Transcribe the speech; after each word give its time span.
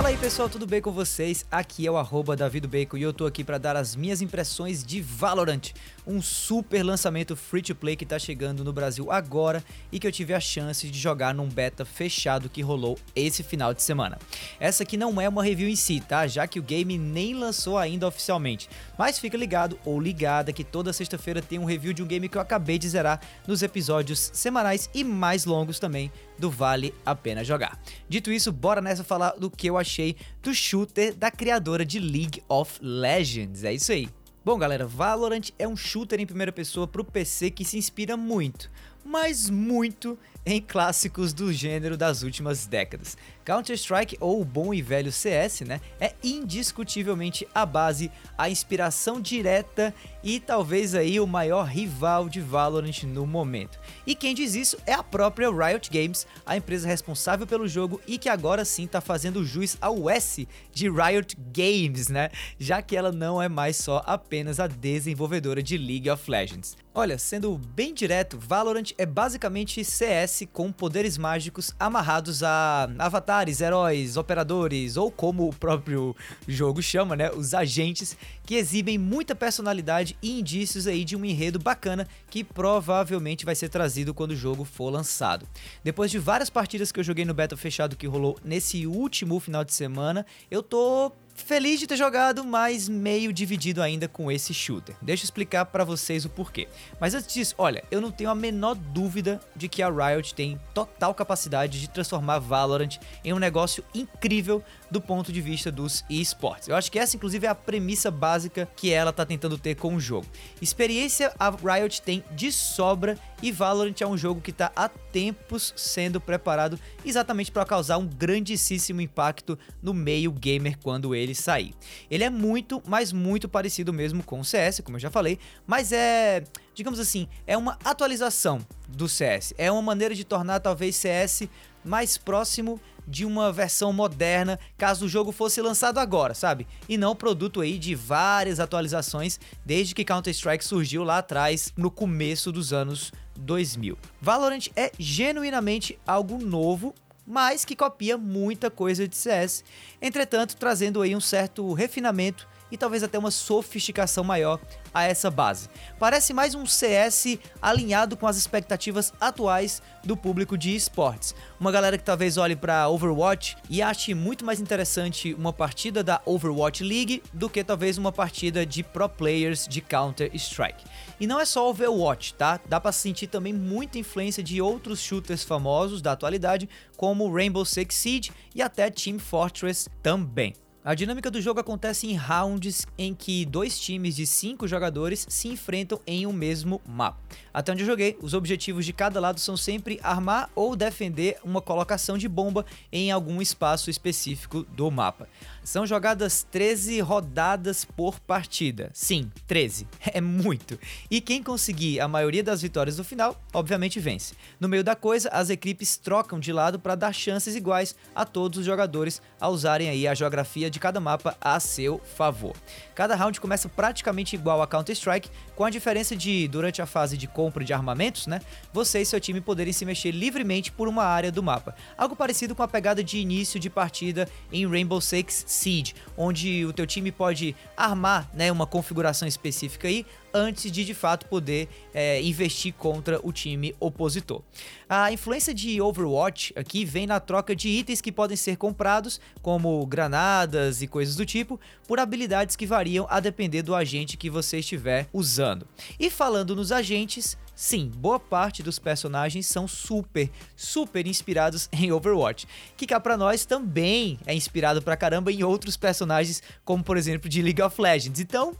Fala 0.00 0.08
aí 0.08 0.16
pessoal, 0.16 0.48
tudo 0.48 0.66
bem 0.66 0.80
com 0.80 0.90
vocês? 0.90 1.44
Aqui 1.50 1.86
é 1.86 1.90
o 1.90 1.98
arroba 1.98 2.34
Bacon 2.66 2.96
e 2.96 3.02
eu 3.02 3.12
tô 3.12 3.26
aqui 3.26 3.44
para 3.44 3.58
dar 3.58 3.76
as 3.76 3.94
minhas 3.94 4.22
impressões 4.22 4.82
de 4.82 4.98
Valorant, 4.98 5.74
um 6.06 6.22
super 6.22 6.82
lançamento 6.82 7.36
free 7.36 7.60
to 7.60 7.74
play 7.74 7.94
que 7.94 8.06
tá 8.06 8.18
chegando 8.18 8.64
no 8.64 8.72
Brasil 8.72 9.12
agora 9.12 9.62
e 9.92 10.00
que 10.00 10.06
eu 10.06 10.10
tive 10.10 10.32
a 10.32 10.40
chance 10.40 10.88
de 10.88 10.98
jogar 10.98 11.34
num 11.34 11.46
beta 11.46 11.84
fechado 11.84 12.48
que 12.48 12.62
rolou 12.62 12.98
esse 13.14 13.42
final 13.42 13.74
de 13.74 13.82
semana. 13.82 14.18
Essa 14.58 14.84
aqui 14.84 14.96
não 14.96 15.20
é 15.20 15.28
uma 15.28 15.44
review 15.44 15.68
em 15.68 15.76
si, 15.76 16.00
tá? 16.00 16.26
Já 16.26 16.46
que 16.46 16.58
o 16.58 16.62
game 16.62 16.96
nem 16.96 17.34
lançou 17.34 17.76
ainda 17.76 18.08
oficialmente, 18.08 18.70
mas 18.96 19.18
fica 19.18 19.36
ligado 19.36 19.78
ou 19.84 20.00
ligada 20.00 20.50
que 20.50 20.64
toda 20.64 20.94
sexta-feira 20.94 21.42
tem 21.42 21.58
um 21.58 21.66
review 21.66 21.92
de 21.92 22.02
um 22.02 22.06
game 22.06 22.26
que 22.26 22.38
eu 22.38 22.42
acabei 22.42 22.78
de 22.78 22.88
zerar 22.88 23.20
nos 23.46 23.62
episódios 23.62 24.30
semanais 24.32 24.88
e 24.94 25.04
mais 25.04 25.44
longos 25.44 25.78
também 25.78 26.10
do 26.40 26.50
Vale 26.50 26.92
a 27.06 27.14
Pena 27.14 27.44
Jogar. 27.44 27.78
Dito 28.08 28.32
isso, 28.32 28.50
bora 28.50 28.80
nessa 28.80 29.04
falar 29.04 29.32
do 29.32 29.50
que 29.50 29.68
eu 29.68 29.78
achei 29.78 30.16
do 30.42 30.52
shooter 30.52 31.14
da 31.14 31.30
criadora 31.30 31.84
de 31.84 32.00
League 32.00 32.42
of 32.48 32.78
Legends. 32.82 33.62
É 33.62 33.72
isso 33.72 33.92
aí. 33.92 34.08
Bom, 34.42 34.58
galera, 34.58 34.86
Valorant 34.86 35.50
é 35.58 35.68
um 35.68 35.76
shooter 35.76 36.18
em 36.18 36.26
primeira 36.26 36.50
pessoa 36.50 36.88
para 36.88 37.02
o 37.02 37.04
PC 37.04 37.50
que 37.50 37.64
se 37.64 37.76
inspira 37.76 38.16
muito, 38.16 38.70
mas 39.04 39.50
muito 39.50 40.18
em 40.44 40.60
clássicos 40.60 41.32
do 41.32 41.52
gênero 41.52 41.96
das 41.96 42.22
últimas 42.22 42.66
décadas. 42.66 43.16
Counter-Strike, 43.44 44.16
ou 44.20 44.40
o 44.40 44.44
bom 44.44 44.72
e 44.72 44.80
velho 44.80 45.10
CS, 45.10 45.62
né, 45.62 45.80
é 45.98 46.14
indiscutivelmente 46.22 47.48
a 47.54 47.66
base, 47.66 48.10
a 48.38 48.48
inspiração 48.48 49.20
direta 49.20 49.94
e 50.22 50.38
talvez 50.38 50.94
aí 50.94 51.18
o 51.18 51.26
maior 51.26 51.66
rival 51.66 52.28
de 52.28 52.40
Valorant 52.40 53.02
no 53.04 53.26
momento. 53.26 53.78
E 54.06 54.14
quem 54.14 54.34
diz 54.34 54.54
isso 54.54 54.76
é 54.86 54.92
a 54.92 55.02
própria 55.02 55.50
Riot 55.50 55.90
Games, 55.90 56.26
a 56.46 56.56
empresa 56.56 56.86
responsável 56.86 57.46
pelo 57.46 57.66
jogo 57.66 58.00
e 58.06 58.18
que 58.18 58.28
agora 58.28 58.64
sim 58.64 58.84
está 58.84 59.00
fazendo 59.00 59.44
jus 59.44 59.76
ao 59.80 60.08
S 60.08 60.46
de 60.72 60.88
Riot 60.88 61.36
Games, 61.52 62.08
né, 62.08 62.30
já 62.58 62.80
que 62.80 62.96
ela 62.96 63.10
não 63.10 63.42
é 63.42 63.48
mais 63.48 63.76
só 63.76 64.02
apenas 64.06 64.60
a 64.60 64.66
desenvolvedora 64.66 65.62
de 65.62 65.76
League 65.76 66.08
of 66.08 66.30
Legends. 66.30 66.76
Olha, 66.92 67.18
sendo 67.18 67.56
bem 67.56 67.94
direto, 67.94 68.38
Valorant 68.38 68.90
é 68.98 69.06
basicamente 69.06 69.84
CS 69.84 70.29
com 70.52 70.70
poderes 70.72 71.18
mágicos 71.18 71.74
amarrados 71.78 72.42
a 72.42 72.88
avatares, 72.98 73.60
heróis, 73.60 74.16
operadores 74.16 74.96
ou 74.96 75.10
como 75.10 75.48
o 75.48 75.54
próprio 75.54 76.14
jogo 76.46 76.82
chama, 76.82 77.16
né, 77.16 77.30
os 77.30 77.52
agentes 77.52 78.16
que 78.44 78.54
exibem 78.54 78.96
muita 78.98 79.34
personalidade 79.34 80.16
e 80.22 80.38
indícios 80.38 80.86
aí 80.86 81.04
de 81.04 81.16
um 81.16 81.24
enredo 81.24 81.58
bacana 81.58 82.06
que 82.28 82.42
provavelmente 82.44 83.44
vai 83.44 83.54
ser 83.54 83.68
trazido 83.68 84.14
quando 84.14 84.30
o 84.30 84.36
jogo 84.36 84.64
for 84.64 84.90
lançado. 84.90 85.46
Depois 85.82 86.10
de 86.10 86.18
várias 86.18 86.48
partidas 86.48 86.92
que 86.92 87.00
eu 87.00 87.04
joguei 87.04 87.24
no 87.24 87.34
beta 87.34 87.56
fechado 87.56 87.96
que 87.96 88.06
rolou 88.06 88.38
nesse 88.44 88.86
último 88.86 89.38
final 89.40 89.64
de 89.64 89.74
semana, 89.74 90.24
eu 90.50 90.62
tô 90.62 91.12
Feliz 91.40 91.80
de 91.80 91.86
ter 91.86 91.96
jogado, 91.96 92.44
mas 92.44 92.88
meio 92.88 93.32
dividido 93.32 93.82
ainda 93.82 94.06
com 94.06 94.30
esse 94.30 94.54
shooter. 94.54 94.94
Deixa 95.02 95.24
eu 95.24 95.26
explicar 95.26 95.64
para 95.64 95.84
vocês 95.84 96.24
o 96.24 96.28
porquê. 96.28 96.68
Mas 97.00 97.14
antes 97.14 97.34
disso, 97.34 97.54
olha, 97.58 97.82
eu 97.90 98.00
não 98.00 98.10
tenho 98.10 98.30
a 98.30 98.34
menor 98.34 98.74
dúvida 98.74 99.40
de 99.56 99.68
que 99.68 99.82
a 99.82 99.88
Riot 99.90 100.34
tem 100.34 100.60
total 100.72 101.14
capacidade 101.14 101.80
de 101.80 101.88
transformar 101.88 102.38
Valorant 102.38 102.98
em 103.24 103.32
um 103.32 103.38
negócio 103.38 103.84
incrível 103.94 104.62
do 104.90 105.00
ponto 105.00 105.32
de 105.32 105.40
vista 105.40 105.72
dos 105.72 106.04
esportes. 106.10 106.68
Eu 106.68 106.76
acho 106.76 106.90
que 106.90 106.98
essa, 106.98 107.16
inclusive, 107.16 107.46
é 107.46 107.50
a 107.50 107.54
premissa 107.54 108.10
básica 108.10 108.68
que 108.76 108.92
ela 108.92 109.12
tá 109.12 109.24
tentando 109.24 109.58
ter 109.58 109.74
com 109.76 109.94
o 109.94 110.00
jogo. 110.00 110.26
Experiência 110.60 111.32
a 111.38 111.50
Riot 111.50 112.02
tem 112.02 112.22
de 112.32 112.52
sobra 112.52 113.18
e 113.42 113.50
Valorant 113.50 113.94
é 114.00 114.06
um 114.06 114.16
jogo 114.16 114.40
que 114.40 114.50
está 114.50 114.70
há 114.76 114.88
tempos 114.88 115.72
sendo 115.76 116.20
preparado 116.20 116.78
exatamente 117.04 117.50
para 117.50 117.64
causar 117.64 117.98
um 117.98 118.06
grandíssimo 118.06 119.00
impacto 119.00 119.58
no 119.82 119.94
meio 119.94 120.30
gamer 120.30 120.78
quando 120.78 121.14
ele 121.14 121.34
sair. 121.34 121.74
Ele 122.10 122.24
é 122.24 122.30
muito, 122.30 122.82
mas 122.86 123.12
muito 123.12 123.48
parecido 123.48 123.92
mesmo 123.92 124.22
com 124.22 124.40
o 124.40 124.44
CS, 124.44 124.80
como 124.80 124.96
eu 124.96 125.00
já 125.00 125.10
falei, 125.10 125.38
mas 125.66 125.92
é, 125.92 126.44
digamos 126.74 127.00
assim, 127.00 127.28
é 127.46 127.56
uma 127.56 127.78
atualização 127.84 128.60
do 128.88 129.08
CS. 129.08 129.54
É 129.56 129.70
uma 129.70 129.82
maneira 129.82 130.14
de 130.14 130.24
tornar 130.24 130.60
talvez 130.60 130.96
CS 130.96 131.48
mais 131.84 132.18
próximo 132.18 132.80
de 133.10 133.24
uma 133.24 133.52
versão 133.52 133.92
moderna, 133.92 134.58
caso 134.78 135.06
o 135.06 135.08
jogo 135.08 135.32
fosse 135.32 135.60
lançado 135.60 135.98
agora, 135.98 136.32
sabe? 136.32 136.66
E 136.88 136.96
não 136.96 137.16
produto 137.16 137.60
aí 137.60 137.76
de 137.78 137.94
várias 137.94 138.60
atualizações 138.60 139.40
desde 139.66 139.94
que 139.94 140.04
Counter-Strike 140.04 140.64
surgiu 140.64 141.02
lá 141.02 141.18
atrás, 141.18 141.72
no 141.76 141.90
começo 141.90 142.52
dos 142.52 142.72
anos 142.72 143.12
2000. 143.36 143.98
Valorant 144.20 144.68
é 144.76 144.92
genuinamente 144.98 145.98
algo 146.06 146.38
novo 146.38 146.94
mas 147.26 147.64
que 147.64 147.76
copia 147.76 148.18
muita 148.18 148.72
coisa 148.72 149.06
de 149.06 149.16
CS, 149.16 149.62
entretanto 150.02 150.56
trazendo 150.56 151.00
aí 151.00 151.14
um 151.14 151.20
certo 151.20 151.72
refinamento 151.72 152.48
e 152.70 152.76
talvez 152.76 153.02
até 153.02 153.18
uma 153.18 153.30
sofisticação 153.30 154.24
maior 154.24 154.60
a 154.92 155.04
essa 155.04 155.30
base. 155.30 155.68
Parece 155.98 156.32
mais 156.32 156.54
um 156.54 156.66
CS 156.66 157.38
alinhado 157.60 158.16
com 158.16 158.26
as 158.26 158.36
expectativas 158.36 159.12
atuais 159.20 159.82
do 160.04 160.16
público 160.16 160.56
de 160.56 160.74
esportes. 160.74 161.34
Uma 161.58 161.70
galera 161.70 161.98
que 161.98 162.04
talvez 162.04 162.36
olhe 162.36 162.56
para 162.56 162.88
Overwatch 162.88 163.56
e 163.68 163.82
ache 163.82 164.14
muito 164.14 164.44
mais 164.44 164.60
interessante 164.60 165.34
uma 165.34 165.52
partida 165.52 166.02
da 166.02 166.20
Overwatch 166.24 166.82
League 166.82 167.22
do 167.32 167.48
que 167.48 167.62
talvez 167.62 167.98
uma 167.98 168.12
partida 168.12 168.64
de 168.64 168.82
pro 168.82 169.08
players 169.08 169.66
de 169.68 169.80
Counter-Strike. 169.80 170.84
E 171.18 171.26
não 171.26 171.38
é 171.38 171.44
só 171.44 171.68
Overwatch, 171.68 172.34
tá? 172.34 172.58
Dá 172.66 172.80
para 172.80 172.92
sentir 172.92 173.26
também 173.26 173.52
muita 173.52 173.98
influência 173.98 174.42
de 174.42 174.60
outros 174.60 175.00
shooters 175.00 175.44
famosos 175.44 176.00
da 176.00 176.12
atualidade, 176.12 176.68
como 176.96 177.32
Rainbow 177.32 177.64
Six 177.64 177.94
Siege 177.94 178.32
e 178.54 178.62
até 178.62 178.90
Team 178.90 179.18
Fortress 179.18 179.88
também. 180.02 180.54
A 180.82 180.94
dinâmica 180.94 181.30
do 181.30 181.42
jogo 181.42 181.60
acontece 181.60 182.06
em 182.06 182.16
rounds 182.16 182.86
em 182.96 183.14
que 183.14 183.44
dois 183.44 183.78
times 183.78 184.16
de 184.16 184.26
cinco 184.26 184.66
jogadores 184.66 185.26
se 185.28 185.48
enfrentam 185.48 186.00
em 186.06 186.26
um 186.26 186.32
mesmo 186.32 186.80
mapa. 186.88 187.20
Até 187.52 187.70
onde 187.70 187.82
eu 187.82 187.86
joguei, 187.86 188.16
os 188.22 188.32
objetivos 188.32 188.86
de 188.86 188.92
cada 188.94 189.20
lado 189.20 189.38
são 189.40 189.58
sempre 189.58 190.00
armar 190.02 190.48
ou 190.54 190.74
defender 190.74 191.36
uma 191.44 191.60
colocação 191.60 192.16
de 192.16 192.26
bomba 192.26 192.64
em 192.90 193.10
algum 193.10 193.42
espaço 193.42 193.90
específico 193.90 194.62
do 194.70 194.90
mapa. 194.90 195.28
São 195.62 195.86
jogadas 195.86 196.46
13 196.50 197.00
rodadas 197.00 197.84
por 197.84 198.18
partida. 198.18 198.90
Sim, 198.94 199.30
13. 199.46 199.86
É 200.12 200.20
muito. 200.20 200.78
E 201.08 201.20
quem 201.20 201.42
conseguir 201.42 202.00
a 202.00 202.08
maioria 202.08 202.42
das 202.42 202.62
vitórias 202.62 202.98
no 202.98 203.04
final, 203.04 203.40
obviamente 203.52 204.00
vence. 204.00 204.34
No 204.58 204.68
meio 204.68 204.82
da 204.82 204.96
coisa, 204.96 205.28
as 205.28 205.50
equipes 205.50 205.96
trocam 205.96 206.40
de 206.40 206.52
lado 206.52 206.80
para 206.80 206.96
dar 206.96 207.12
chances 207.12 207.54
iguais 207.54 207.94
a 208.14 208.24
todos 208.24 208.58
os 208.58 208.64
jogadores 208.64 209.22
a 209.40 209.48
usarem 209.48 209.88
aí 209.88 210.08
a 210.08 210.14
geografia 210.14 210.69
de 210.70 210.80
cada 210.80 211.00
mapa 211.00 211.36
a 211.40 211.58
seu 211.60 212.00
favor. 212.16 212.56
Cada 212.94 213.14
round 213.14 213.40
começa 213.40 213.68
praticamente 213.68 214.36
igual 214.36 214.62
a 214.62 214.66
Counter-Strike, 214.66 215.28
com 215.54 215.64
a 215.64 215.70
diferença 215.70 216.16
de, 216.16 216.46
durante 216.48 216.80
a 216.80 216.86
fase 216.86 217.16
de 217.16 217.26
compra 217.26 217.64
de 217.64 217.72
armamentos, 217.72 218.26
né, 218.26 218.40
você 218.72 219.00
e 219.00 219.06
seu 219.06 219.20
time 219.20 219.40
poderem 219.40 219.72
se 219.72 219.84
mexer 219.84 220.10
livremente 220.10 220.70
por 220.70 220.88
uma 220.88 221.04
área 221.04 221.32
do 221.32 221.42
mapa. 221.42 221.74
Algo 221.98 222.14
parecido 222.14 222.54
com 222.54 222.62
a 222.62 222.68
pegada 222.68 223.02
de 223.02 223.18
início 223.18 223.58
de 223.58 223.68
partida 223.68 224.28
em 224.52 224.66
Rainbow 224.66 225.00
Six 225.00 225.44
Siege, 225.46 225.94
onde 226.16 226.64
o 226.64 226.72
teu 226.72 226.86
time 226.86 227.10
pode 227.10 227.56
armar 227.76 228.30
né, 228.32 228.50
uma 228.52 228.66
configuração 228.66 229.26
específica 229.26 229.88
aí 229.88 230.06
antes 230.32 230.70
de 230.70 230.84
de 230.84 230.94
fato 230.94 231.26
poder 231.26 231.68
é, 231.92 232.22
investir 232.22 232.72
contra 232.74 233.20
o 233.22 233.32
time 233.32 233.74
opositor. 233.78 234.42
A 234.88 235.12
influência 235.12 235.54
de 235.54 235.80
Overwatch 235.80 236.52
aqui 236.56 236.84
vem 236.84 237.06
na 237.06 237.20
troca 237.20 237.54
de 237.54 237.68
itens 237.68 238.00
que 238.00 238.10
podem 238.10 238.36
ser 238.36 238.56
comprados, 238.56 239.20
como 239.42 239.84
granadas 239.86 240.82
e 240.82 240.86
coisas 240.86 241.16
do 241.16 241.24
tipo, 241.24 241.60
por 241.86 242.00
habilidades 242.00 242.56
que 242.56 242.66
variam 242.66 243.06
a 243.08 243.20
depender 243.20 243.62
do 243.62 243.74
agente 243.74 244.16
que 244.16 244.30
você 244.30 244.58
estiver 244.58 245.08
usando. 245.12 245.66
E 245.98 246.10
falando 246.10 246.56
nos 246.56 246.72
agentes, 246.72 247.36
Sim, 247.60 247.92
boa 247.94 248.18
parte 248.18 248.62
dos 248.62 248.78
personagens 248.78 249.44
são 249.44 249.68
super, 249.68 250.30
super 250.56 251.06
inspirados 251.06 251.68
em 251.78 251.92
Overwatch, 251.92 252.48
que 252.74 252.86
cá 252.86 252.98
pra 252.98 253.18
nós 253.18 253.44
também 253.44 254.18
é 254.24 254.32
inspirado 254.32 254.80
pra 254.80 254.96
caramba 254.96 255.30
em 255.30 255.44
outros 255.44 255.76
personagens, 255.76 256.42
como 256.64 256.82
por 256.82 256.96
exemplo 256.96 257.28
de 257.28 257.42
League 257.42 257.60
of 257.60 257.78
Legends. 257.78 258.18
Então, 258.18 258.56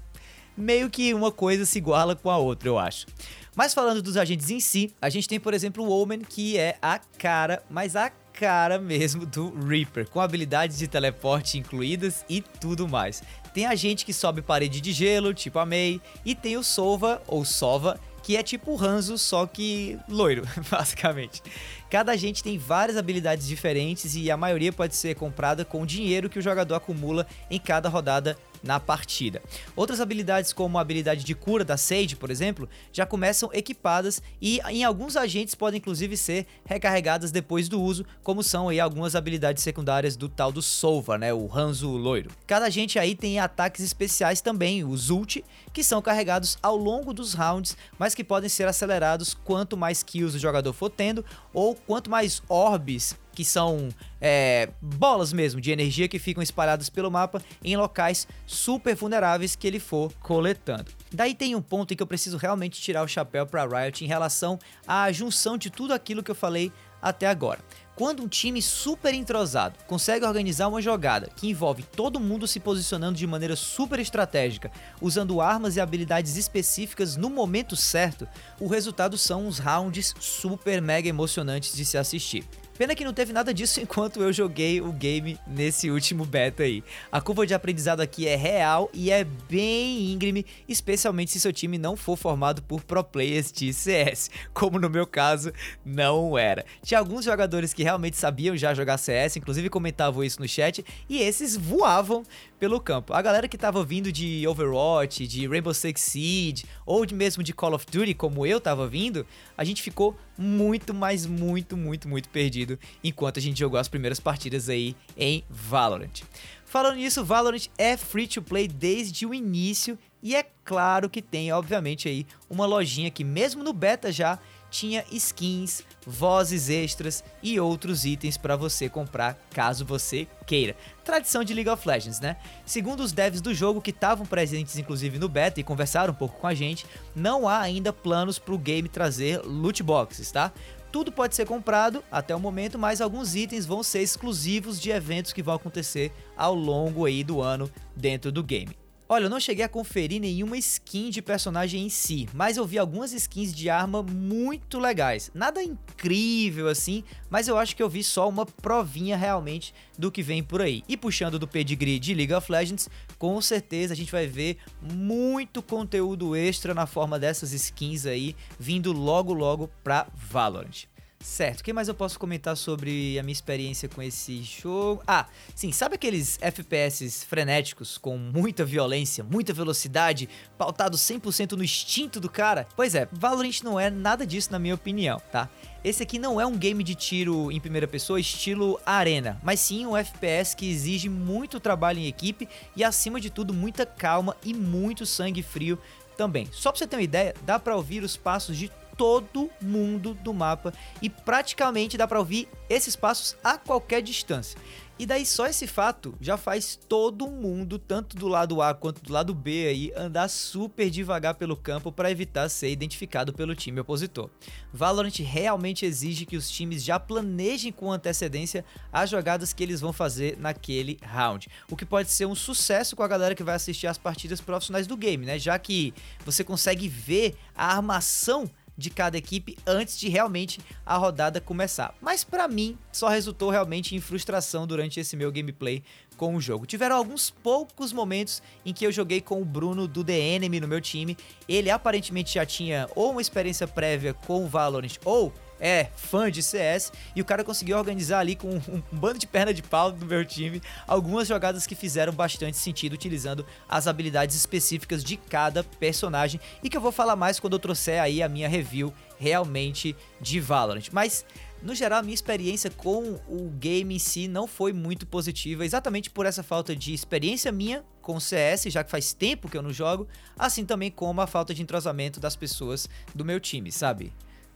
meio 0.56 0.90
que 0.90 1.14
uma 1.14 1.32
coisa 1.32 1.64
se 1.64 1.78
iguala 1.78 2.14
com 2.14 2.30
a 2.30 2.38
outra, 2.38 2.68
eu 2.68 2.78
acho. 2.78 3.06
Mas 3.54 3.74
falando 3.74 4.00
dos 4.00 4.16
agentes 4.16 4.50
em 4.50 4.60
si, 4.60 4.94
a 5.02 5.08
gente 5.08 5.28
tem, 5.28 5.40
por 5.40 5.52
exemplo, 5.52 5.84
o 5.84 5.90
Omen, 5.90 6.20
que 6.20 6.56
é 6.56 6.76
a 6.80 6.98
cara, 6.98 7.62
mas 7.68 7.96
a 7.96 8.10
cara 8.32 8.78
mesmo 8.78 9.26
do 9.26 9.52
Reaper, 9.66 10.08
com 10.08 10.20
habilidades 10.20 10.78
de 10.78 10.88
teleporte 10.88 11.58
incluídas 11.58 12.24
e 12.28 12.40
tudo 12.40 12.88
mais. 12.88 13.22
Tem 13.52 13.66
a 13.66 13.74
gente 13.74 14.06
que 14.06 14.12
sobe 14.12 14.40
parede 14.40 14.80
de 14.80 14.92
gelo, 14.92 15.34
tipo 15.34 15.58
a 15.58 15.66
Mei, 15.66 16.00
e 16.24 16.34
tem 16.34 16.56
o 16.56 16.62
Sova, 16.62 17.20
ou 17.26 17.44
Sova, 17.44 18.00
que 18.22 18.36
é 18.36 18.42
tipo 18.42 18.72
o 18.72 18.82
Hanzo, 18.82 19.18
só 19.18 19.46
que 19.46 19.98
loiro, 20.08 20.42
basicamente. 20.70 21.42
Cada 21.90 22.12
agente 22.12 22.42
tem 22.42 22.56
várias 22.56 22.96
habilidades 22.96 23.46
diferentes 23.46 24.14
e 24.14 24.30
a 24.30 24.36
maioria 24.36 24.72
pode 24.72 24.94
ser 24.94 25.16
comprada 25.16 25.64
com 25.64 25.82
o 25.82 25.86
dinheiro 25.86 26.30
que 26.30 26.38
o 26.38 26.42
jogador 26.42 26.76
acumula 26.76 27.26
em 27.50 27.58
cada 27.58 27.88
rodada 27.88 28.38
na 28.62 28.78
partida. 28.78 29.42
Outras 29.74 30.00
habilidades, 30.00 30.52
como 30.52 30.78
a 30.78 30.80
habilidade 30.80 31.24
de 31.24 31.34
cura 31.34 31.64
da 31.64 31.76
Sage, 31.76 32.16
por 32.16 32.30
exemplo, 32.30 32.68
já 32.92 33.04
começam 33.04 33.50
equipadas 33.52 34.22
e 34.40 34.60
em 34.68 34.84
alguns 34.84 35.16
agentes 35.16 35.54
podem 35.54 35.78
inclusive 35.78 36.16
ser 36.16 36.46
recarregadas 36.64 37.30
depois 37.32 37.68
do 37.68 37.80
uso, 37.80 38.04
como 38.22 38.42
são 38.42 38.68
aí 38.68 38.78
algumas 38.78 39.16
habilidades 39.16 39.62
secundárias 39.62 40.16
do 40.16 40.28
tal 40.28 40.52
do 40.52 40.62
Sova, 40.62 41.16
né, 41.16 41.32
o 41.32 41.50
Hanzo 41.52 41.90
loiro. 41.90 42.30
Cada 42.46 42.66
agente 42.66 42.98
aí 42.98 43.14
tem 43.14 43.38
ataques 43.40 43.84
especiais 43.84 44.40
também, 44.40 44.84
os 44.84 45.10
ult, 45.10 45.44
que 45.72 45.82
são 45.82 46.02
carregados 46.02 46.58
ao 46.62 46.76
longo 46.76 47.12
dos 47.12 47.34
rounds, 47.34 47.76
mas 47.98 48.14
que 48.14 48.22
podem 48.22 48.48
ser 48.48 48.68
acelerados 48.68 49.34
quanto 49.34 49.76
mais 49.76 50.02
kills 50.02 50.36
o 50.36 50.40
jogador 50.40 50.72
for 50.72 50.90
tendo 50.90 51.24
ou 51.52 51.74
quanto 51.74 52.10
mais 52.10 52.42
orbes 52.48 53.16
que 53.32 53.44
são 53.44 53.88
é, 54.20 54.68
bolas 54.80 55.32
mesmo 55.32 55.60
de 55.60 55.70
energia 55.70 56.08
que 56.08 56.18
ficam 56.18 56.42
espalhadas 56.42 56.88
pelo 56.88 57.10
mapa 57.10 57.42
em 57.62 57.76
locais 57.76 58.26
super 58.46 58.94
vulneráveis 58.94 59.56
que 59.56 59.66
ele 59.66 59.80
for 59.80 60.12
coletando. 60.20 60.90
Daí 61.12 61.34
tem 61.34 61.54
um 61.54 61.62
ponto 61.62 61.92
em 61.92 61.96
que 61.96 62.02
eu 62.02 62.06
preciso 62.06 62.36
realmente 62.36 62.80
tirar 62.80 63.02
o 63.02 63.08
chapéu 63.08 63.46
para 63.46 63.66
Riot 63.66 64.04
em 64.04 64.08
relação 64.08 64.58
à 64.86 65.10
junção 65.10 65.56
de 65.56 65.70
tudo 65.70 65.92
aquilo 65.92 66.22
que 66.22 66.30
eu 66.30 66.34
falei 66.34 66.72
até 67.00 67.26
agora. 67.26 67.60
Quando 67.96 68.22
um 68.22 68.28
time 68.28 68.62
super 68.62 69.12
entrosado 69.12 69.78
consegue 69.86 70.24
organizar 70.24 70.68
uma 70.68 70.80
jogada 70.80 71.28
que 71.36 71.50
envolve 71.50 71.82
todo 71.82 72.18
mundo 72.18 72.46
se 72.46 72.58
posicionando 72.58 73.18
de 73.18 73.26
maneira 73.26 73.54
super 73.54 73.98
estratégica, 73.98 74.70
usando 75.02 75.40
armas 75.40 75.76
e 75.76 75.80
habilidades 75.80 76.36
específicas 76.36 77.16
no 77.16 77.28
momento 77.28 77.76
certo, 77.76 78.26
o 78.58 78.66
resultado 78.66 79.18
são 79.18 79.46
uns 79.46 79.58
rounds 79.58 80.14
super 80.18 80.80
mega 80.80 81.08
emocionantes 81.08 81.74
de 81.74 81.84
se 81.84 81.98
assistir. 81.98 82.46
Pena 82.80 82.94
que 82.94 83.04
não 83.04 83.12
teve 83.12 83.30
nada 83.30 83.52
disso 83.52 83.78
enquanto 83.84 84.22
eu 84.22 84.32
joguei 84.32 84.80
o 84.80 84.90
game 84.90 85.38
nesse 85.46 85.90
último 85.90 86.24
beta 86.24 86.62
aí. 86.62 86.82
A 87.12 87.20
curva 87.20 87.46
de 87.46 87.52
aprendizado 87.52 88.00
aqui 88.00 88.26
é 88.26 88.34
real 88.36 88.88
e 88.94 89.10
é 89.10 89.22
bem 89.22 90.10
íngreme, 90.10 90.46
especialmente 90.66 91.30
se 91.30 91.38
seu 91.38 91.52
time 91.52 91.76
não 91.76 91.94
for 91.94 92.16
formado 92.16 92.62
por 92.62 92.82
pro 92.82 93.04
players 93.04 93.52
de 93.52 93.70
CS, 93.70 94.30
como 94.54 94.78
no 94.78 94.88
meu 94.88 95.06
caso 95.06 95.52
não 95.84 96.38
era. 96.38 96.64
Tinha 96.82 96.98
alguns 96.98 97.22
jogadores 97.22 97.74
que 97.74 97.82
realmente 97.82 98.16
sabiam 98.16 98.56
já 98.56 98.72
jogar 98.72 98.96
CS, 98.96 99.36
inclusive 99.36 99.68
comentavam 99.68 100.24
isso 100.24 100.40
no 100.40 100.48
chat, 100.48 100.82
e 101.06 101.18
esses 101.18 101.58
voavam 101.58 102.22
pelo 102.60 102.78
campo. 102.78 103.14
A 103.14 103.22
galera 103.22 103.48
que 103.48 103.56
tava 103.56 103.82
vindo 103.82 104.12
de 104.12 104.46
Overwatch, 104.46 105.26
de 105.26 105.48
Rainbow 105.48 105.72
Six 105.72 105.98
Siege, 105.98 106.66
ou 106.84 107.06
de 107.06 107.14
mesmo 107.14 107.42
de 107.42 107.54
Call 107.54 107.72
of 107.72 107.86
Duty, 107.90 108.12
como 108.12 108.46
eu 108.46 108.60
tava 108.60 108.86
vindo, 108.86 109.26
a 109.56 109.64
gente 109.64 109.82
ficou 109.82 110.14
muito, 110.36 110.92
mas 110.92 111.24
muito, 111.24 111.74
muito, 111.74 112.06
muito 112.06 112.28
perdido 112.28 112.78
enquanto 113.02 113.38
a 113.38 113.42
gente 113.42 113.58
jogou 113.58 113.80
as 113.80 113.88
primeiras 113.88 114.20
partidas 114.20 114.68
aí 114.68 114.94
em 115.16 115.42
Valorant. 115.48 116.20
Falando 116.66 116.96
nisso, 116.96 117.24
Valorant 117.24 117.66
é 117.78 117.96
free 117.96 118.28
to 118.28 118.42
play 118.42 118.68
desde 118.68 119.26
o 119.26 119.32
início 119.32 119.98
e 120.22 120.36
é 120.36 120.44
claro 120.62 121.08
que 121.08 121.22
tem, 121.22 121.50
obviamente, 121.50 122.08
aí 122.08 122.26
uma 122.48 122.66
lojinha 122.66 123.10
que 123.10 123.24
mesmo 123.24 123.64
no 123.64 123.72
beta 123.72 124.12
já 124.12 124.38
tinha 124.70 125.04
skins, 125.10 125.82
vozes 126.06 126.68
extras 126.68 127.24
e 127.42 127.58
outros 127.58 128.04
itens 128.04 128.36
para 128.36 128.56
você 128.56 128.88
comprar 128.88 129.36
caso 129.50 129.84
você 129.84 130.26
queira. 130.46 130.76
Tradição 131.04 131.42
de 131.42 131.52
League 131.52 131.68
of 131.68 131.86
Legends, 131.86 132.20
né? 132.20 132.36
Segundo 132.64 133.00
os 133.00 133.12
devs 133.12 133.40
do 133.40 133.52
jogo 133.52 133.80
que 133.80 133.90
estavam 133.90 134.24
presentes 134.24 134.78
inclusive 134.78 135.18
no 135.18 135.28
beta 135.28 135.60
e 135.60 135.64
conversaram 135.64 136.12
um 136.12 136.16
pouco 136.16 136.38
com 136.38 136.46
a 136.46 136.54
gente, 136.54 136.86
não 137.14 137.48
há 137.48 137.58
ainda 137.60 137.92
planos 137.92 138.38
para 138.38 138.54
o 138.54 138.58
game 138.58 138.88
trazer 138.88 139.42
loot 139.44 139.82
boxes, 139.82 140.30
tá? 140.30 140.52
Tudo 140.92 141.12
pode 141.12 141.36
ser 141.36 141.46
comprado 141.46 142.02
até 142.10 142.34
o 142.34 142.40
momento, 142.40 142.78
mas 142.78 143.00
alguns 143.00 143.36
itens 143.36 143.64
vão 143.64 143.82
ser 143.82 144.02
exclusivos 144.02 144.80
de 144.80 144.90
eventos 144.90 145.32
que 145.32 145.42
vão 145.42 145.54
acontecer 145.54 146.12
ao 146.36 146.54
longo 146.54 147.04
aí 147.04 147.22
do 147.22 147.40
ano 147.40 147.70
dentro 147.94 148.32
do 148.32 148.42
game. 148.42 148.79
Olha, 149.12 149.24
eu 149.24 149.28
não 149.28 149.40
cheguei 149.40 149.64
a 149.64 149.68
conferir 149.68 150.20
nenhuma 150.20 150.56
skin 150.56 151.10
de 151.10 151.20
personagem 151.20 151.84
em 151.84 151.88
si, 151.88 152.28
mas 152.32 152.56
eu 152.56 152.64
vi 152.64 152.78
algumas 152.78 153.12
skins 153.12 153.52
de 153.52 153.68
arma 153.68 154.04
muito 154.04 154.78
legais. 154.78 155.32
Nada 155.34 155.60
incrível 155.60 156.68
assim, 156.68 157.02
mas 157.28 157.48
eu 157.48 157.58
acho 157.58 157.74
que 157.74 157.82
eu 157.82 157.88
vi 157.88 158.04
só 158.04 158.28
uma 158.28 158.46
provinha 158.46 159.16
realmente 159.16 159.74
do 159.98 160.12
que 160.12 160.22
vem 160.22 160.44
por 160.44 160.62
aí. 160.62 160.84
E 160.88 160.96
puxando 160.96 161.40
do 161.40 161.48
pedigree 161.48 161.98
de 161.98 162.14
League 162.14 162.32
of 162.32 162.52
Legends, 162.52 162.88
com 163.18 163.40
certeza 163.40 163.94
a 163.94 163.96
gente 163.96 164.12
vai 164.12 164.28
ver 164.28 164.58
muito 164.80 165.60
conteúdo 165.60 166.36
extra 166.36 166.72
na 166.72 166.86
forma 166.86 167.18
dessas 167.18 167.52
skins 167.52 168.06
aí, 168.06 168.36
vindo 168.60 168.92
logo 168.92 169.34
logo 169.34 169.68
pra 169.82 170.06
Valorant. 170.14 170.86
Certo, 171.22 171.60
o 171.60 171.64
que 171.64 171.72
mais 171.72 171.86
eu 171.86 171.94
posso 171.94 172.18
comentar 172.18 172.56
sobre 172.56 173.18
a 173.18 173.22
minha 173.22 173.32
experiência 173.32 173.86
com 173.90 174.02
esse 174.02 174.42
jogo? 174.42 175.02
Ah, 175.06 175.26
sim, 175.54 175.70
sabe 175.70 175.96
aqueles 175.96 176.38
FPS 176.40 177.26
frenéticos 177.26 177.98
com 177.98 178.16
muita 178.16 178.64
violência, 178.64 179.22
muita 179.22 179.52
velocidade, 179.52 180.30
pautado 180.56 180.96
100% 180.96 181.52
no 181.52 181.62
instinto 181.62 182.20
do 182.20 182.30
cara? 182.30 182.66
Pois 182.74 182.94
é, 182.94 183.06
Valorant 183.12 183.62
não 183.62 183.78
é 183.78 183.90
nada 183.90 184.26
disso 184.26 184.50
na 184.50 184.58
minha 184.58 184.74
opinião, 184.74 185.20
tá? 185.30 185.50
Esse 185.84 186.02
aqui 186.02 186.18
não 186.18 186.40
é 186.40 186.46
um 186.46 186.56
game 186.56 186.82
de 186.82 186.94
tiro 186.94 187.52
em 187.52 187.60
primeira 187.60 187.86
pessoa 187.86 188.18
estilo 188.18 188.80
arena, 188.86 189.38
mas 189.42 189.60
sim 189.60 189.84
um 189.84 189.94
FPS 189.94 190.56
que 190.56 190.70
exige 190.70 191.10
muito 191.10 191.60
trabalho 191.60 191.98
em 191.98 192.06
equipe 192.06 192.48
e 192.74 192.82
acima 192.82 193.20
de 193.20 193.28
tudo 193.28 193.52
muita 193.52 193.84
calma 193.84 194.34
e 194.42 194.54
muito 194.54 195.04
sangue 195.04 195.42
frio 195.42 195.78
também. 196.16 196.48
Só 196.52 196.70
pra 196.70 196.78
você 196.78 196.86
ter 196.86 196.96
uma 196.96 197.02
ideia, 197.02 197.34
dá 197.42 197.58
pra 197.58 197.76
ouvir 197.76 198.02
os 198.02 198.16
passos 198.16 198.56
de 198.56 198.70
todo 199.00 199.48
mundo 199.62 200.12
do 200.12 200.34
mapa 200.34 200.74
e 201.00 201.08
praticamente 201.08 201.96
dá 201.96 202.06
para 202.06 202.18
ouvir 202.18 202.46
esses 202.68 202.94
passos 202.94 203.34
a 203.42 203.56
qualquer 203.56 204.02
distância. 204.02 204.60
E 204.98 205.06
daí 205.06 205.24
só 205.24 205.46
esse 205.46 205.66
fato 205.66 206.14
já 206.20 206.36
faz 206.36 206.78
todo 206.86 207.26
mundo, 207.26 207.78
tanto 207.78 208.14
do 208.18 208.28
lado 208.28 208.60
A 208.60 208.74
quanto 208.74 209.02
do 209.02 209.10
lado 209.10 209.34
B 209.34 209.66
aí, 209.66 209.92
andar 209.96 210.28
super 210.28 210.90
devagar 210.90 211.36
pelo 211.36 211.56
campo 211.56 211.90
para 211.90 212.10
evitar 212.10 212.50
ser 212.50 212.70
identificado 212.70 213.32
pelo 213.32 213.54
time 213.54 213.80
opositor. 213.80 214.28
Valorant 214.70 215.18
realmente 215.20 215.86
exige 215.86 216.26
que 216.26 216.36
os 216.36 216.50
times 216.50 216.84
já 216.84 217.00
planejem 217.00 217.72
com 217.72 217.90
antecedência 217.90 218.62
as 218.92 219.08
jogadas 219.08 219.54
que 219.54 219.62
eles 219.62 219.80
vão 219.80 219.90
fazer 219.90 220.36
naquele 220.38 220.98
round, 221.02 221.48
o 221.70 221.76
que 221.76 221.86
pode 221.86 222.10
ser 222.10 222.26
um 222.26 222.34
sucesso 222.34 222.94
com 222.94 223.02
a 223.02 223.08
galera 223.08 223.34
que 223.34 223.42
vai 223.42 223.54
assistir 223.54 223.86
as 223.86 223.96
partidas 223.96 224.42
profissionais 224.42 224.86
do 224.86 224.98
game, 224.98 225.24
né? 225.24 225.38
Já 225.38 225.58
que 225.58 225.94
você 226.26 226.44
consegue 226.44 226.86
ver 226.86 227.38
a 227.56 227.74
armação 227.74 228.50
de 228.80 228.90
cada 228.90 229.16
equipe 229.16 229.56
antes 229.66 229.98
de 229.98 230.08
realmente 230.08 230.60
a 230.84 230.96
rodada 230.96 231.40
começar. 231.40 231.94
Mas 232.00 232.24
para 232.24 232.48
mim, 232.48 232.76
só 232.90 233.08
resultou 233.08 233.50
realmente 233.50 233.94
em 233.94 234.00
frustração 234.00 234.66
durante 234.66 234.98
esse 234.98 235.16
meu 235.16 235.30
gameplay 235.30 235.84
com 236.16 236.34
o 236.34 236.40
jogo. 236.40 236.66
Tiveram 236.66 236.96
alguns 236.96 237.30
poucos 237.30 237.92
momentos 237.92 238.42
em 238.64 238.72
que 238.72 238.84
eu 238.84 238.92
joguei 238.92 239.20
com 239.20 239.40
o 239.40 239.44
Bruno 239.44 239.86
do 239.86 240.02
The 240.02 240.18
Enemy 240.18 240.60
no 240.60 240.68
meu 240.68 240.80
time. 240.80 241.16
Ele 241.48 241.70
aparentemente 241.70 242.34
já 242.34 242.44
tinha 242.44 242.88
ou 242.96 243.12
uma 243.12 243.20
experiência 243.20 243.68
prévia 243.68 244.12
com 244.12 244.44
o 244.44 244.48
Valorant 244.48 244.96
ou 245.04 245.32
é 245.60 245.88
fã 245.94 246.30
de 246.30 246.42
CS 246.42 246.92
e 247.14 247.20
o 247.20 247.24
cara 247.24 247.44
conseguiu 247.44 247.76
organizar 247.76 248.20
ali 248.20 248.34
com 248.34 248.48
um, 248.48 248.82
bando 248.90 249.18
de 249.18 249.26
perna 249.26 249.52
de 249.52 249.62
pau 249.62 249.92
do 249.92 250.06
meu 250.06 250.24
time 250.24 250.62
algumas 250.86 251.28
jogadas 251.28 251.66
que 251.66 251.74
fizeram 251.74 252.12
bastante 252.12 252.56
sentido 252.56 252.94
utilizando 252.94 253.44
as 253.68 253.86
habilidades 253.86 254.34
específicas 254.34 255.04
de 255.04 255.16
cada 255.16 255.62
personagem 255.62 256.40
e 256.62 256.70
que 256.70 256.76
eu 256.76 256.80
vou 256.80 256.92
falar 256.92 257.16
mais 257.16 257.38
quando 257.38 257.54
eu 257.54 257.58
trouxer 257.58 258.00
aí 258.00 258.22
a 258.22 258.28
minha 258.28 258.48
review 258.48 258.92
realmente 259.18 259.94
de 260.20 260.40
Valorant. 260.40 260.88
Mas 260.92 261.24
no 261.62 261.74
geral, 261.74 261.98
a 261.98 262.02
minha 262.02 262.14
experiência 262.14 262.70
com 262.70 263.20
o 263.28 263.50
game 263.58 263.94
em 263.94 263.98
si 263.98 264.26
não 264.26 264.46
foi 264.46 264.72
muito 264.72 265.06
positiva, 265.06 265.64
exatamente 265.64 266.08
por 266.08 266.24
essa 266.24 266.42
falta 266.42 266.74
de 266.74 266.94
experiência 266.94 267.52
minha 267.52 267.84
com 268.00 268.18
CS, 268.18 268.64
já 268.68 268.82
que 268.82 268.90
faz 268.90 269.12
tempo 269.12 269.48
que 269.48 269.58
eu 269.58 269.62
não 269.62 269.72
jogo, 269.72 270.08
assim 270.38 270.64
também 270.64 270.90
como 270.90 271.20
a 271.20 271.26
falta 271.26 271.52
de 271.52 271.60
entrosamento 271.60 272.18
das 272.18 272.34
pessoas 272.34 272.88
do 273.14 273.26
meu 273.26 273.38
time, 273.38 273.70
sabe? 273.70 274.10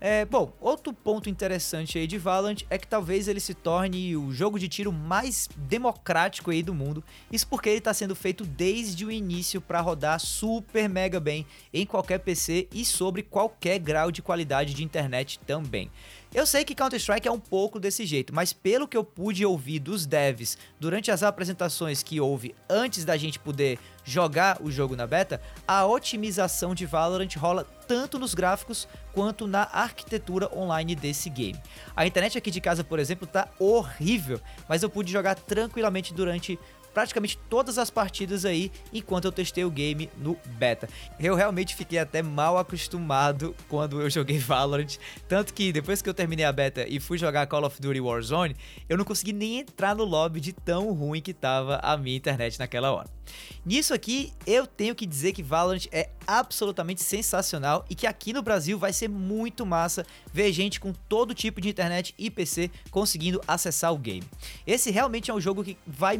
É, 0.06 0.22
bom, 0.26 0.52
outro 0.60 0.92
ponto 0.92 1.30
interessante 1.30 1.96
aí 1.96 2.06
de 2.06 2.18
Valorant 2.18 2.58
é 2.68 2.76
que 2.76 2.86
talvez 2.86 3.26
ele 3.26 3.40
se 3.40 3.54
torne 3.54 4.14
o 4.14 4.30
jogo 4.34 4.58
de 4.58 4.68
tiro 4.68 4.92
mais 4.92 5.48
democrático 5.56 6.50
aí 6.50 6.62
do 6.62 6.74
mundo. 6.74 7.02
Isso 7.32 7.48
porque 7.48 7.70
ele 7.70 7.78
está 7.78 7.94
sendo 7.94 8.14
feito 8.14 8.44
desde 8.44 9.06
o 9.06 9.10
início 9.10 9.62
para 9.62 9.80
rodar 9.80 10.20
super 10.20 10.90
mega 10.90 11.18
bem 11.18 11.46
em 11.72 11.86
qualquer 11.86 12.18
PC 12.18 12.68
e 12.70 12.84
sobre 12.84 13.22
qualquer 13.22 13.78
grau 13.78 14.10
de 14.12 14.20
qualidade 14.20 14.74
de 14.74 14.84
internet 14.84 15.38
também. 15.46 15.90
Eu 16.34 16.44
sei 16.46 16.64
que 16.64 16.74
Counter-Strike 16.74 17.28
é 17.28 17.30
um 17.30 17.38
pouco 17.38 17.78
desse 17.78 18.04
jeito, 18.04 18.34
mas 18.34 18.52
pelo 18.52 18.88
que 18.88 18.96
eu 18.96 19.04
pude 19.04 19.46
ouvir 19.46 19.78
dos 19.78 20.04
devs 20.04 20.58
durante 20.80 21.12
as 21.12 21.22
apresentações 21.22 22.02
que 22.02 22.20
houve 22.20 22.56
antes 22.68 23.04
da 23.04 23.16
gente 23.16 23.38
poder 23.38 23.78
jogar 24.02 24.60
o 24.60 24.68
jogo 24.68 24.96
na 24.96 25.06
beta, 25.06 25.40
a 25.66 25.86
otimização 25.86 26.74
de 26.74 26.86
Valorant 26.86 27.32
rola 27.36 27.62
tanto 27.86 28.18
nos 28.18 28.34
gráficos 28.34 28.88
quanto 29.12 29.46
na 29.46 29.62
arquitetura 29.62 30.50
online 30.52 30.96
desse 30.96 31.30
game. 31.30 31.60
A 31.94 32.04
internet 32.04 32.36
aqui 32.36 32.50
de 32.50 32.60
casa, 32.60 32.82
por 32.82 32.98
exemplo, 32.98 33.28
tá 33.28 33.48
horrível, 33.56 34.40
mas 34.68 34.82
eu 34.82 34.90
pude 34.90 35.12
jogar 35.12 35.36
tranquilamente 35.36 36.12
durante 36.12 36.58
praticamente 36.94 37.36
todas 37.50 37.76
as 37.76 37.90
partidas 37.90 38.44
aí 38.44 38.70
enquanto 38.92 39.24
eu 39.24 39.32
testei 39.32 39.64
o 39.64 39.70
game 39.70 40.08
no 40.16 40.38
beta. 40.56 40.88
Eu 41.18 41.34
realmente 41.34 41.74
fiquei 41.74 41.98
até 41.98 42.22
mal 42.22 42.56
acostumado 42.56 43.54
quando 43.68 44.00
eu 44.00 44.08
joguei 44.08 44.38
Valorant, 44.44 44.96
tanto 45.28 45.52
que 45.52 45.72
depois 45.72 46.00
que 46.00 46.08
eu 46.08 46.14
terminei 46.14 46.44
a 46.44 46.52
beta 46.52 46.86
e 46.88 47.00
fui 47.00 47.18
jogar 47.18 47.46
Call 47.46 47.64
of 47.64 47.80
Duty 47.80 48.00
Warzone, 48.00 48.56
eu 48.88 48.96
não 48.96 49.04
consegui 49.04 49.32
nem 49.32 49.58
entrar 49.58 49.94
no 49.94 50.04
lobby 50.04 50.40
de 50.40 50.52
tão 50.52 50.92
ruim 50.92 51.20
que 51.20 51.34
tava 51.34 51.80
a 51.82 51.96
minha 51.96 52.16
internet 52.16 52.58
naquela 52.58 52.92
hora. 52.92 53.10
Nisso 53.64 53.94
aqui, 53.94 54.32
eu 54.46 54.66
tenho 54.66 54.94
que 54.94 55.06
dizer 55.06 55.32
que 55.32 55.42
Valorant 55.42 55.86
é 55.90 56.10
absolutamente 56.26 57.02
sensacional 57.02 57.84
e 57.88 57.94
que 57.94 58.06
aqui 58.06 58.32
no 58.32 58.42
Brasil 58.42 58.78
vai 58.78 58.92
ser 58.92 59.08
muito 59.08 59.64
massa 59.64 60.06
ver 60.32 60.52
gente 60.52 60.78
com 60.78 60.92
todo 61.08 61.34
tipo 61.34 61.60
de 61.60 61.68
internet 61.68 62.14
e 62.18 62.30
PC 62.30 62.70
conseguindo 62.90 63.40
acessar 63.46 63.92
o 63.92 63.98
game. 63.98 64.24
Esse 64.66 64.90
realmente 64.90 65.30
é 65.30 65.34
um 65.34 65.40
jogo 65.40 65.64
que 65.64 65.78
vai 65.86 66.18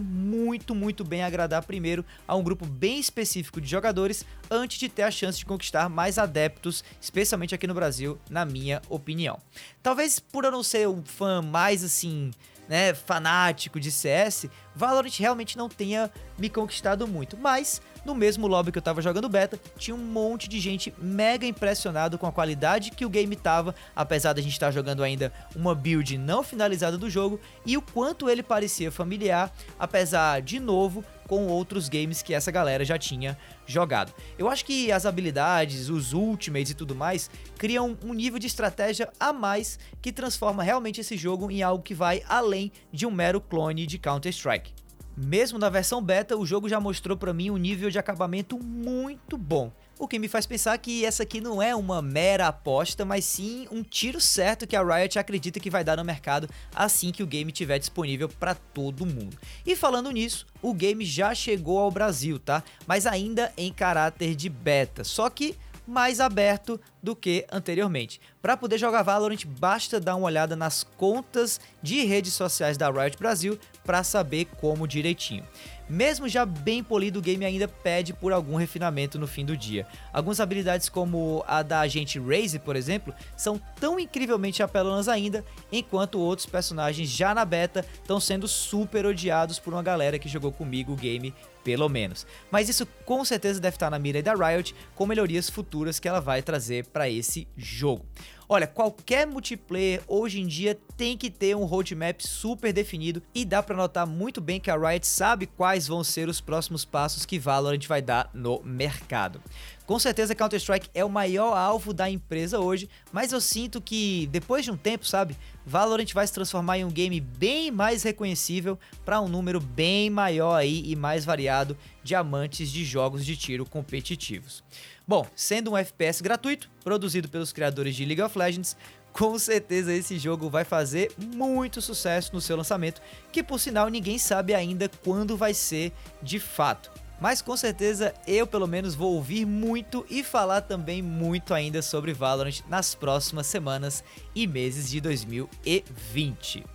muito, 0.73 0.75
muito 0.94 1.04
bem 1.04 1.23
agradar 1.23 1.62
primeiro 1.64 2.04
a 2.26 2.35
um 2.35 2.42
grupo 2.42 2.64
bem 2.64 2.99
específico 2.99 3.61
de 3.61 3.68
jogadores 3.68 4.25
antes 4.50 4.78
de 4.78 4.88
ter 4.88 5.02
a 5.02 5.11
chance 5.11 5.38
de 5.38 5.44
conquistar 5.44 5.88
mais 5.88 6.18
adeptos, 6.18 6.85
especialmente 7.00 7.54
aqui 7.54 7.66
no 7.66 7.75
Brasil, 7.75 8.18
na 8.30 8.44
minha 8.44 8.80
opinião. 8.88 9.38
Talvez 9.83 10.18
por 10.18 10.44
eu 10.44 10.52
não 10.52 10.62
ser 10.62 10.88
um 10.88 11.02
fã 11.04 11.42
mais 11.42 11.83
assim 11.83 12.30
né, 12.68 12.94
fanático 12.94 13.78
de 13.78 13.90
CS, 13.90 14.47
Valorant 14.75 15.18
realmente 15.18 15.59
não 15.59 15.68
tenha 15.68 16.11
me 16.38 16.49
conquistado 16.49 17.06
muito. 17.06 17.37
Mas, 17.37 17.83
no 18.04 18.14
mesmo 18.14 18.46
lobby 18.46 18.70
que 18.70 18.78
eu 18.78 18.82
tava 18.82 19.00
jogando 19.00 19.28
beta, 19.28 19.58
tinha 19.78 19.94
um 19.94 19.99
monte 19.99 20.49
de 20.49 20.61
gente 20.61 20.92
mega 20.99 21.46
impressionado 21.46 22.18
com 22.18 22.26
a 22.26 22.32
qualidade 22.32 22.90
que 22.90 23.04
o 23.04 23.11
game 23.11 23.34
tava, 23.37 23.75
apesar 23.94 24.32
da 24.32 24.42
gente 24.42 24.52
estar 24.52 24.66
tá 24.66 24.73
jogando 24.73 25.02
ainda 25.02 25.32
uma 25.54 25.75
build 25.75 26.16
não 26.18 26.42
finalizada 26.42 26.99
do 26.99 27.08
jogo, 27.11 27.40
e 27.64 27.76
o 27.76 27.82
quanto 27.82 28.28
ele 28.28 28.42
parecia 28.42 28.90
familiar, 28.90 29.52
apesar, 29.78 30.40
de 30.42 30.61
novo, 30.61 31.04
com 31.26 31.46
outros 31.46 31.88
games 31.88 32.23
que 32.23 32.34
essa 32.34 32.50
galera 32.50 32.84
já 32.84 32.99
tinha 32.99 33.37
jogado. 33.66 34.12
Eu 34.38 34.49
acho 34.49 34.64
que 34.64 34.92
as 34.92 35.06
habilidades, 35.06 35.88
os 35.88 36.12
ultimates 36.12 36.73
e 36.73 36.75
tudo 36.75 36.94
mais 36.94 37.30
criam 37.56 37.96
um 38.04 38.12
nível 38.12 38.38
de 38.38 38.46
estratégia 38.46 39.08
a 39.18 39.32
mais 39.32 39.78
que 40.02 40.12
transforma 40.12 40.62
realmente 40.62 41.00
esse 41.00 41.16
jogo 41.16 41.50
em 41.50 41.62
algo 41.62 41.82
que 41.82 41.94
vai 41.94 42.23
além 42.28 42.70
de 42.92 43.06
um 43.06 43.11
mero 43.11 43.40
clone 43.40 43.87
de 43.87 43.99
Counter-Strike. 43.99 44.84
Mesmo 45.16 45.59
na 45.59 45.68
versão 45.68 46.02
beta, 46.02 46.37
o 46.37 46.44
jogo 46.44 46.68
já 46.68 46.80
mostrou 46.80 47.16
para 47.16 47.33
mim 47.33 47.50
um 47.50 47.56
nível 47.56 47.88
de 47.90 47.99
acabamento 47.99 48.59
muito 48.59 49.38
bom. 49.38 49.71
O 49.97 50.09
que 50.09 50.18
me 50.18 50.26
faz 50.26 50.44
pensar 50.44 50.76
que 50.78 51.04
essa 51.04 51.23
aqui 51.23 51.40
não 51.40 51.62
é 51.62 51.75
uma 51.75 52.02
mera 52.02 52.49
aposta, 52.49 53.04
mas 53.04 53.25
sim 53.25 53.68
um 53.71 53.83
tiro 53.83 54.21
certo 54.21 54.66
que 54.66 54.75
a 54.75 54.83
Riot 54.83 55.16
acredita 55.18 55.61
que 55.61 55.71
vai 55.71 55.85
dar 55.85 55.97
no 55.97 56.04
mercado 56.04 56.50
assim 56.75 57.12
que 57.12 57.23
o 57.23 57.26
game 57.26 57.52
estiver 57.52 57.78
disponível 57.78 58.28
para 58.28 58.56
todo 58.56 59.06
mundo. 59.06 59.38
E 59.64 59.76
falando 59.76 60.11
nisso, 60.11 60.47
o 60.61 60.75
game 60.75 61.04
já 61.04 61.33
chegou 61.33 61.78
ao 61.78 61.92
Brasil, 61.92 62.40
tá? 62.40 62.64
Mas 62.87 63.06
ainda 63.06 63.52
em 63.56 63.73
caráter 63.73 64.35
de 64.35 64.49
beta. 64.49 65.04
Só 65.04 65.30
que 65.30 65.56
mais 65.87 66.18
aberto 66.18 66.80
do 67.04 67.14
que 67.14 67.46
anteriormente. 67.52 68.20
Para 68.40 68.56
poder 68.56 68.78
jogar 68.78 69.02
Valorant, 69.02 69.44
basta 69.44 70.00
dar 70.00 70.16
uma 70.16 70.26
olhada 70.26 70.56
nas 70.56 70.82
contas 70.82 71.61
de 71.82 72.04
redes 72.04 72.32
sociais 72.32 72.78
da 72.78 72.90
Riot 72.90 73.18
Brasil 73.18 73.58
para 73.84 74.02
saber 74.02 74.46
como 74.58 74.88
direitinho. 74.88 75.44
Mesmo 75.88 76.26
já 76.28 76.46
bem 76.46 76.82
polido, 76.82 77.18
o 77.18 77.23
game 77.23 77.44
ainda 77.44 77.68
pede 77.68 78.14
por 78.14 78.32
algum 78.32 78.56
refinamento 78.56 79.18
no 79.18 79.26
fim 79.26 79.44
do 79.44 79.54
dia. 79.54 79.87
Algumas 80.12 80.40
habilidades 80.40 80.88
como 80.88 81.44
a 81.46 81.62
da 81.62 81.80
agente 81.80 82.18
Raze, 82.18 82.58
por 82.58 82.75
exemplo, 82.75 83.14
são 83.37 83.61
tão 83.78 84.00
incrivelmente 84.00 84.62
apelonas 84.62 85.08
ainda, 85.08 85.44
enquanto 85.70 86.18
outros 86.18 86.46
personagens 86.46 87.11
já 87.11 87.34
na 87.34 87.44
beta 87.44 87.84
estão 88.00 88.18
sendo 88.18 88.49
super 88.49 89.04
odiados 89.04 89.58
por 89.58 89.75
uma 89.75 89.82
galera 89.82 90.18
que 90.18 90.28
jogou 90.28 90.50
comigo 90.50 90.92
o 90.92 90.96
game 90.96 91.34
pelo 91.64 91.88
menos. 91.88 92.26
Mas 92.50 92.68
isso 92.68 92.87
com 93.04 93.25
certeza 93.25 93.58
deve 93.58 93.76
estar 93.76 93.90
na 93.90 93.99
mira 93.99 94.23
da 94.23 94.34
Riot 94.34 94.75
com 94.94 95.06
melhorias 95.06 95.49
futuras 95.49 95.99
que 95.99 96.06
ela 96.06 96.20
vai 96.20 96.42
trazer 96.42 96.84
para 96.94 97.10
esse 97.10 97.48
jogo. 97.56 98.06
Olha, 98.48 98.68
qualquer 98.68 99.26
multiplayer 99.26 100.02
hoje 100.06 100.40
em 100.40 100.46
dia 100.46 100.78
tem 100.96 101.16
que 101.16 101.28
ter 101.28 101.56
um 101.56 101.64
roadmap 101.64 102.20
super 102.20 102.72
definido 102.72 103.20
e 103.34 103.44
dá 103.44 103.60
para 103.62 103.76
notar 103.76 104.06
muito 104.06 104.40
bem 104.40 104.60
que 104.60 104.70
a 104.70 104.76
Riot 104.76 105.04
sabe 105.06 105.46
quais 105.46 105.88
vão 105.88 106.04
ser 106.04 106.28
os 106.28 106.40
próximos 106.40 106.84
passos 106.84 107.26
que 107.26 107.38
Valorant 107.38 107.84
vai 107.88 108.00
dar 108.00 108.30
no 108.32 108.62
mercado. 108.62 109.42
Com 109.86 109.98
certeza 109.98 110.34
Counter-Strike 110.34 110.88
é 110.94 111.04
o 111.04 111.10
maior 111.10 111.56
alvo 111.56 111.92
da 111.92 112.08
empresa 112.08 112.60
hoje, 112.60 112.88
mas 113.12 113.32
eu 113.32 113.40
sinto 113.40 113.80
que 113.80 114.28
depois 114.30 114.64
de 114.64 114.70
um 114.70 114.76
tempo, 114.76 115.06
sabe, 115.06 115.36
Valorant 115.66 116.12
vai 116.12 116.26
se 116.26 116.33
transformar 116.33 116.78
em 116.78 116.85
um 116.85 116.90
game 116.90 117.21
bem 117.21 117.71
mais 117.71 118.02
reconhecível 118.02 118.78
para 119.04 119.21
um 119.21 119.28
número 119.28 119.61
bem 119.61 120.11
maior 120.11 120.54
aí 120.54 120.83
e 120.85 120.94
mais 120.94 121.25
variado 121.25 121.76
de 122.02 122.14
amantes 122.14 122.71
de 122.71 122.85
jogos 122.85 123.25
de 123.25 123.37
tiro 123.37 123.64
competitivos. 123.64 124.62
Bom, 125.06 125.26
sendo 125.35 125.73
um 125.73 125.76
FPS 125.76 126.23
gratuito, 126.23 126.71
produzido 126.83 127.28
pelos 127.28 127.52
criadores 127.52 127.97
de 127.97 128.04
League 128.04 128.23
of 128.23 128.38
Legends, 128.38 128.76
com 129.12 129.38
certeza 129.38 129.92
esse 129.92 130.18
jogo 130.18 130.50
vai 130.50 130.64
fazer 130.64 131.12
muito 131.16 131.80
sucesso 131.80 132.35
no 132.35 132.40
seu 132.40 132.56
lançamento, 132.56 133.00
que 133.30 133.42
por 133.42 133.61
sinal 133.61 133.88
ninguém 133.88 134.18
sabe 134.18 134.54
ainda 134.54 134.88
quando 134.88 135.37
vai 135.37 135.54
ser 135.54 135.92
de 136.23 136.40
fato. 136.40 136.90
Mas 137.25 137.40
com 137.40 137.57
certeza 137.57 138.12
eu 138.26 138.47
pelo 138.47 138.66
menos 138.66 138.95
vou 138.95 139.14
ouvir 139.14 139.47
muito 139.47 140.04
e 140.11 140.23
falar 140.23 140.61
também 140.61 141.00
muito 141.00 141.54
ainda 141.54 141.81
sobre 141.81 142.12
Valorant 142.12 142.61
nas 142.69 142.95
próximas 142.95 143.47
semanas 143.47 144.04
e 144.35 144.47
meses 144.47 144.90
de 144.90 145.00
2020. 145.00 146.66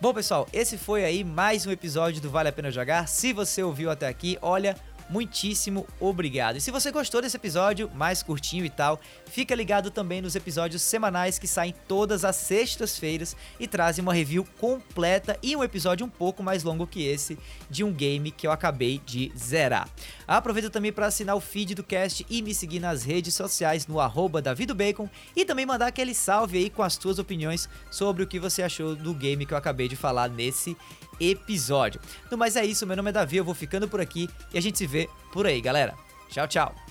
Bom 0.00 0.12
pessoal, 0.12 0.48
esse 0.52 0.76
foi 0.76 1.04
aí 1.04 1.22
mais 1.22 1.64
um 1.64 1.70
episódio 1.70 2.20
do 2.20 2.28
Vale 2.28 2.48
a 2.48 2.52
Pena 2.52 2.72
Jogar. 2.72 3.06
Se 3.06 3.32
você 3.32 3.62
ouviu 3.62 3.88
até 3.88 4.08
aqui, 4.08 4.36
olha, 4.42 4.76
muitíssimo 5.08 5.86
obrigado. 6.00 6.56
E 6.56 6.60
se 6.60 6.70
você 6.70 6.90
gostou 6.90 7.20
desse 7.20 7.36
episódio, 7.36 7.90
mais 7.94 8.22
curtinho 8.22 8.64
e 8.64 8.70
tal, 8.70 9.00
fica 9.26 9.54
ligado 9.54 9.90
também 9.90 10.20
nos 10.20 10.34
episódios 10.34 10.82
semanais 10.82 11.38
que 11.38 11.46
saem 11.46 11.74
todas 11.86 12.24
as 12.24 12.36
sextas-feiras 12.36 13.36
e 13.58 13.66
trazem 13.66 14.02
uma 14.02 14.14
review 14.14 14.46
completa 14.58 15.38
e 15.42 15.56
um 15.56 15.62
episódio 15.64 16.06
um 16.06 16.08
pouco 16.08 16.42
mais 16.42 16.62
longo 16.62 16.86
que 16.86 17.02
esse 17.04 17.38
de 17.70 17.84
um 17.84 17.92
game 17.92 18.30
que 18.30 18.46
eu 18.46 18.52
acabei 18.52 19.00
de 19.04 19.32
zerar. 19.36 19.88
Aproveita 20.26 20.70
também 20.70 20.92
para 20.92 21.06
assinar 21.06 21.36
o 21.36 21.40
feed 21.40 21.74
do 21.74 21.84
cast 21.84 22.24
e 22.28 22.42
me 22.42 22.54
seguir 22.54 22.80
nas 22.80 23.04
redes 23.04 23.34
sociais 23.34 23.86
no 23.86 24.00
arroba 24.00 24.40
davidobacon 24.40 25.08
e 25.36 25.44
também 25.44 25.66
mandar 25.66 25.86
aquele 25.86 26.14
salve 26.14 26.58
aí 26.58 26.70
com 26.70 26.82
as 26.82 26.96
tuas 26.96 27.18
opiniões 27.18 27.68
sobre 27.90 28.22
o 28.22 28.26
que 28.26 28.40
você 28.40 28.62
achou 28.62 28.94
do 28.96 29.14
game 29.14 29.44
que 29.44 29.52
eu 29.52 29.58
acabei 29.58 29.88
de 29.88 29.96
falar 29.96 30.28
nesse 30.28 30.76
episódio. 31.20 32.00
No 32.30 32.36
mais 32.36 32.56
é 32.56 32.64
isso, 32.64 32.86
meu 32.86 32.96
nome 32.96 33.10
é 33.10 33.12
Davi, 33.12 33.36
eu 33.36 33.44
vou 33.44 33.54
ficando 33.54 33.88
por 33.88 34.00
aqui 34.00 34.28
e 34.52 34.58
a 34.58 34.60
gente 34.60 34.78
se 34.78 34.86
vê 34.86 35.08
por 35.32 35.46
aí, 35.46 35.60
galera. 35.60 35.94
Tchau, 36.28 36.46
tchau. 36.48 36.83